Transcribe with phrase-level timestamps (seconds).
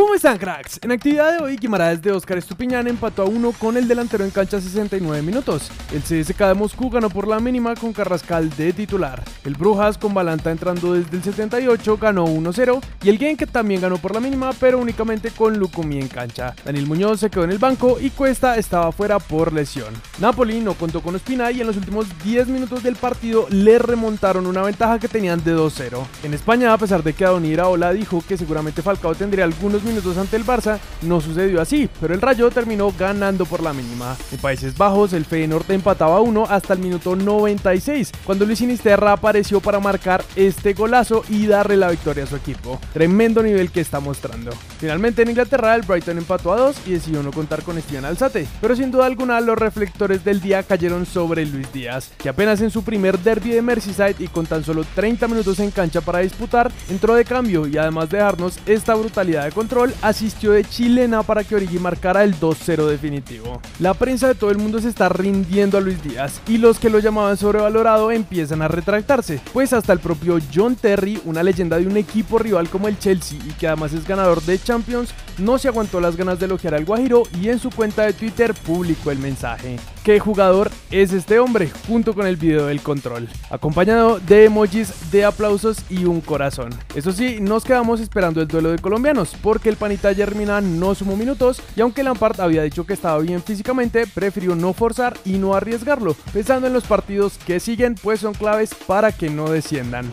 [0.00, 0.09] Woo!
[0.20, 0.78] Están cracks?
[0.82, 4.30] En actividad de hoy, Guimaraes de Oscar Estupiñán empató a uno con el delantero en
[4.30, 5.70] cancha 69 minutos.
[5.94, 9.24] El CSK de Moscú ganó por la mínima con Carrascal de titular.
[9.46, 13.96] El Brujas con Balanta entrando desde el 78 ganó 1-0 y el Genk también ganó
[13.96, 16.54] por la mínima pero únicamente con Lukumi en cancha.
[16.66, 19.94] Daniel Muñoz se quedó en el banco y Cuesta estaba fuera por lesión.
[20.18, 24.46] Napoli no contó con Ospina y en los últimos 10 minutos del partido le remontaron
[24.46, 26.04] una ventaja que tenían de 2-0.
[26.24, 30.09] En España, a pesar de que Adonir Iraola dijo que seguramente Falcao tendría algunos minutos
[30.16, 34.16] ante el Barça, no sucedió así, pero el Rayo terminó ganando por la mínima.
[34.32, 39.60] En Países Bajos, el Feyenoord empataba 1 hasta el minuto 96, cuando Luis Sinisterra apareció
[39.60, 42.80] para marcar este golazo y darle la victoria a su equipo.
[42.92, 44.50] Tremendo nivel que está mostrando.
[44.78, 48.46] Finalmente en Inglaterra, el Brighton empató a 2 y decidió no contar con Steven Alzate,
[48.60, 52.70] pero sin duda alguna los reflectores del día cayeron sobre Luis Díaz, que apenas en
[52.70, 56.70] su primer derby de Merseyside y con tan solo 30 minutos en cancha para disputar,
[56.88, 61.44] entró de cambio y además de dejarnos esta brutalidad de control asistió de chilena para
[61.44, 63.60] que Origi marcara el 2-0 definitivo.
[63.78, 66.90] La prensa de todo el mundo se está rindiendo a Luis Díaz y los que
[66.90, 71.86] lo llamaban sobrevalorado empiezan a retractarse, pues hasta el propio John Terry, una leyenda de
[71.86, 75.68] un equipo rival como el Chelsea y que además es ganador de Champions, no se
[75.68, 79.18] aguantó las ganas de elogiar al Guajiro y en su cuenta de Twitter publicó el
[79.18, 79.76] mensaje.
[80.04, 81.70] ¿Qué jugador es este hombre?
[81.86, 86.70] Junto con el video del control, acompañado de emojis de aplausos y un corazón.
[86.94, 91.16] Eso sí, nos quedamos esperando el duelo de colombianos, porque el panita Germina no sumó
[91.16, 95.54] minutos y aunque Lampard había dicho que estaba bien físicamente, prefirió no forzar y no
[95.54, 100.08] arriesgarlo, pensando en los partidos que siguen, pues son claves para que no desciendan.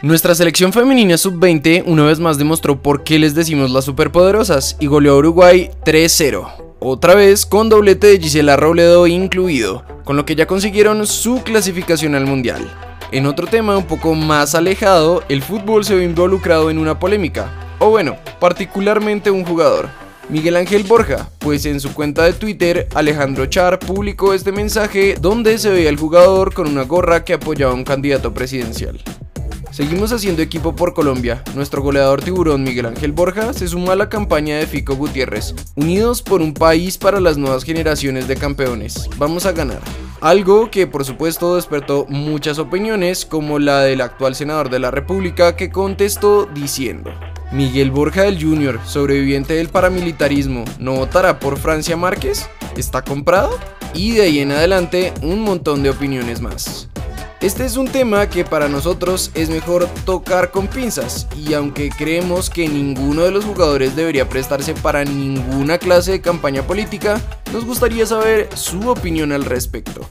[0.00, 4.86] Nuestra selección femenina sub-20 una vez más demostró por qué les decimos las superpoderosas y
[4.86, 6.76] goleó a Uruguay 3-0.
[6.80, 12.14] Otra vez con doblete de Gisela Robledo incluido, con lo que ya consiguieron su clasificación
[12.14, 12.70] al Mundial.
[13.14, 17.48] En otro tema un poco más alejado, el fútbol se ve involucrado en una polémica,
[17.78, 19.88] o bueno, particularmente un jugador,
[20.28, 25.58] Miguel Ángel Borja, pues en su cuenta de Twitter Alejandro Char publicó este mensaje donde
[25.58, 29.00] se veía al jugador con una gorra que apoyaba a un candidato presidencial.
[29.70, 31.44] Seguimos haciendo equipo por Colombia.
[31.54, 35.54] Nuestro goleador tiburón Miguel Ángel Borja se sumó a la campaña de Fico Gutiérrez.
[35.76, 39.08] Unidos por un país para las nuevas generaciones de campeones.
[39.18, 39.80] Vamos a ganar.
[40.24, 45.54] Algo que por supuesto despertó muchas opiniones, como la del actual senador de la República
[45.54, 47.12] que contestó diciendo,
[47.52, 52.48] Miguel Borja del Junior, sobreviviente del paramilitarismo, ¿no votará por Francia Márquez?
[52.74, 53.50] ¿Está comprado?
[53.92, 56.88] Y de ahí en adelante un montón de opiniones más.
[57.44, 62.48] Este es un tema que para nosotros es mejor tocar con pinzas y aunque creemos
[62.48, 67.20] que ninguno de los jugadores debería prestarse para ninguna clase de campaña política,
[67.52, 70.08] nos gustaría saber su opinión al respecto.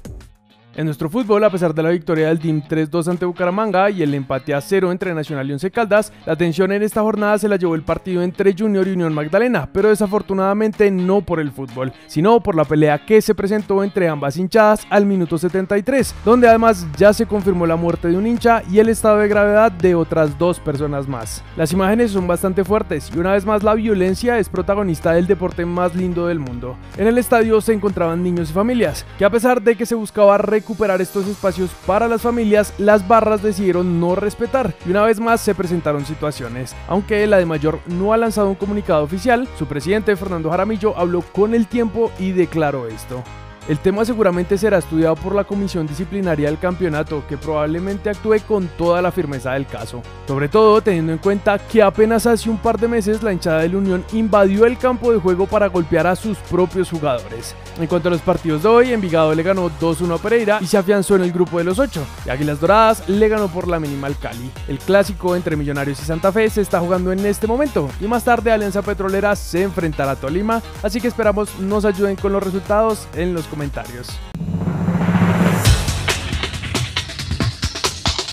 [0.76, 4.12] En nuestro fútbol, a pesar de la victoria del Team 3-2 ante Bucaramanga y el
[4.16, 7.58] empate a 0 entre Nacional y Once Caldas, la atención en esta jornada se la
[7.58, 12.42] llevó el partido entre Junior y Unión Magdalena, pero desafortunadamente no por el fútbol, sino
[12.42, 17.14] por la pelea que se presentó entre ambas hinchadas al minuto 73, donde además ya
[17.14, 20.60] se confirmó la muerte de un hincha y el estado de gravedad de otras dos
[20.60, 21.44] personas más.
[21.56, 25.68] Las imágenes son bastante fuertes y una vez más la violencia es protagonista del deporte
[25.68, 26.78] más lindo del mundo.
[26.98, 30.40] En el estadio se encontraban niños y familias, que a pesar de que se buscaba
[30.64, 35.42] recuperar estos espacios para las familias, las barras decidieron no respetar y una vez más
[35.42, 36.74] se presentaron situaciones.
[36.88, 41.22] Aunque la de Mayor no ha lanzado un comunicado oficial, su presidente Fernando Jaramillo habló
[41.22, 43.24] con el tiempo y declaró esto.
[43.70, 48.68] El tema seguramente será estudiado por la comisión disciplinaria del campeonato, que probablemente actúe con
[48.68, 50.02] toda la firmeza del caso.
[50.28, 53.70] Sobre todo teniendo en cuenta que apenas hace un par de meses la hinchada de
[53.70, 57.56] la Unión invadió el campo de juego para golpear a sus propios jugadores.
[57.80, 60.78] En cuanto a los partidos de hoy, Envigado le ganó 2-1 a Pereira y se
[60.78, 62.06] afianzó en el grupo de los 8.
[62.26, 64.52] Y Águilas Doradas le ganó por la mínima al Cali.
[64.68, 68.26] El clásico entre Millonarios y Santa Fe se está jugando en este momento y más
[68.26, 73.08] tarde Alianza Petrolera se enfrentará a Tolima, así que esperamos nos ayuden con los resultados
[73.16, 74.08] en los comentarios.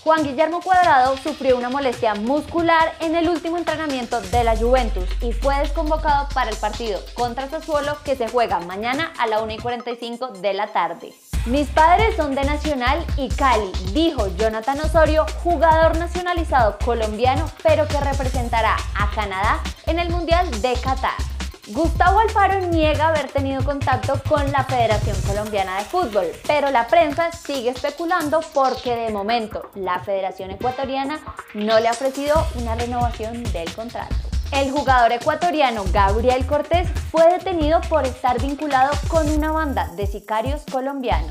[0.02, 5.32] Juan Guillermo Cuadrado sufrió una molestia muscular en el último entrenamiento de la Juventus y
[5.32, 9.58] fue desconvocado para el partido contra Sassuolo que se juega mañana a la 1 y
[9.58, 11.12] 45 de la tarde.
[11.44, 18.00] Mis padres son de Nacional y Cali, dijo Jonathan Osorio, jugador nacionalizado colombiano, pero que
[18.00, 21.29] representará a Canadá en el Mundial de Qatar.
[21.68, 27.30] Gustavo Alfaro niega haber tenido contacto con la Federación Colombiana de Fútbol, pero la prensa
[27.32, 31.20] sigue especulando porque de momento la Federación Ecuatoriana
[31.54, 34.14] no le ha ofrecido una renovación del contrato.
[34.52, 40.62] El jugador ecuatoriano Gabriel Cortés fue detenido por estar vinculado con una banda de sicarios
[40.72, 41.30] colombianos.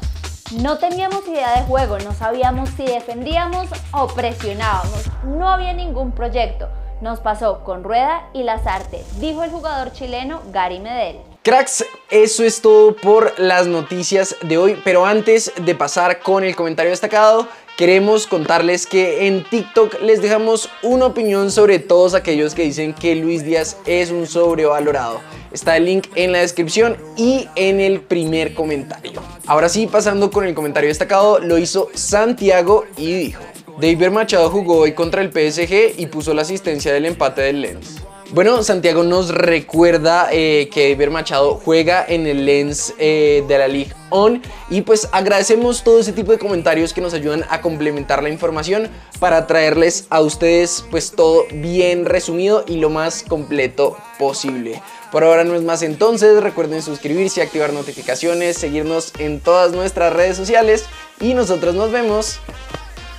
[0.61, 6.69] No teníamos idea de juego, no sabíamos si defendíamos o presionábamos, no había ningún proyecto
[7.01, 11.21] Nos pasó con Rueda y Lazarte, dijo el jugador chileno Gary Medel.
[11.43, 16.57] Cracks, eso es todo por las noticias de hoy, pero antes de pasar con el
[16.57, 17.47] comentario destacado,
[17.77, 23.15] queremos contarles que en TikTok les dejamos una opinión sobre todos aquellos que dicen que
[23.15, 25.21] Luis Díaz es un sobrevalorado.
[25.53, 29.21] Está el link en la descripción y en el primer comentario.
[29.47, 33.41] Ahora sí, pasando con el comentario destacado, lo hizo Santiago y dijo,
[33.79, 37.95] David Machado jugó hoy contra el PSG y puso la asistencia del empate del Lens.
[38.31, 43.69] Bueno, Santiago nos recuerda eh, que David Machado juega en el Lens eh, de la
[43.69, 48.21] League On y pues agradecemos todo ese tipo de comentarios que nos ayudan a complementar
[48.21, 48.89] la información
[49.19, 54.81] para traerles a ustedes pues todo bien resumido y lo más completo posible.
[55.09, 60.35] Por ahora no es más entonces, recuerden suscribirse, activar notificaciones, seguirnos en todas nuestras redes
[60.35, 60.85] sociales
[61.21, 62.39] y nosotros nos vemos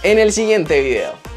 [0.02, 1.20] en el siguiente video.